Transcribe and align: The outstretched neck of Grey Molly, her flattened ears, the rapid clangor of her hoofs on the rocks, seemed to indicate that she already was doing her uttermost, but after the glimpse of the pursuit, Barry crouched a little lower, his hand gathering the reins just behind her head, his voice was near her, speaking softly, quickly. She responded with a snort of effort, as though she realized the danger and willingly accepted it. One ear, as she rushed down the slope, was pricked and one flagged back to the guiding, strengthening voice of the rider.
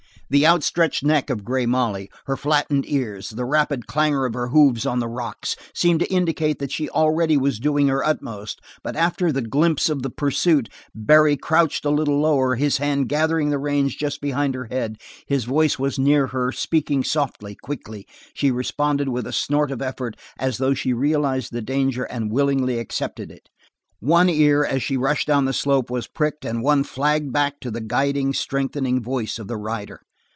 The 0.31 0.47
outstretched 0.47 1.03
neck 1.03 1.29
of 1.29 1.43
Grey 1.43 1.65
Molly, 1.65 2.09
her 2.25 2.37
flattened 2.37 2.85
ears, 2.87 3.31
the 3.31 3.43
rapid 3.43 3.85
clangor 3.85 4.23
of 4.25 4.33
her 4.33 4.47
hoofs 4.47 4.85
on 4.85 4.99
the 4.99 5.07
rocks, 5.09 5.57
seemed 5.73 5.99
to 5.99 6.09
indicate 6.09 6.57
that 6.59 6.71
she 6.71 6.87
already 6.89 7.35
was 7.35 7.59
doing 7.59 7.89
her 7.89 8.01
uttermost, 8.01 8.61
but 8.81 8.95
after 8.95 9.29
the 9.33 9.41
glimpse 9.41 9.89
of 9.89 10.03
the 10.03 10.09
pursuit, 10.09 10.69
Barry 10.95 11.35
crouched 11.35 11.83
a 11.83 11.89
little 11.89 12.21
lower, 12.21 12.55
his 12.55 12.77
hand 12.77 13.09
gathering 13.09 13.49
the 13.49 13.59
reins 13.59 13.93
just 13.93 14.21
behind 14.21 14.55
her 14.55 14.67
head, 14.71 14.99
his 15.27 15.43
voice 15.43 15.77
was 15.77 15.99
near 15.99 16.27
her, 16.27 16.53
speaking 16.53 17.03
softly, 17.03 17.53
quickly. 17.53 18.07
She 18.33 18.51
responded 18.51 19.09
with 19.09 19.27
a 19.27 19.33
snort 19.33 19.69
of 19.69 19.81
effort, 19.81 20.15
as 20.39 20.59
though 20.59 20.73
she 20.73 20.93
realized 20.93 21.51
the 21.51 21.61
danger 21.61 22.05
and 22.05 22.31
willingly 22.31 22.79
accepted 22.79 23.31
it. 23.33 23.49
One 23.99 24.29
ear, 24.29 24.63
as 24.63 24.81
she 24.81 24.95
rushed 24.95 25.27
down 25.27 25.43
the 25.43 25.51
slope, 25.51 25.89
was 25.89 26.07
pricked 26.07 26.45
and 26.45 26.63
one 26.63 26.85
flagged 26.85 27.33
back 27.33 27.59
to 27.59 27.69
the 27.69 27.81
guiding, 27.81 28.31
strengthening 28.33 29.01
voice 29.03 29.37
of 29.37 29.49
the 29.49 29.57
rider. 29.57 29.99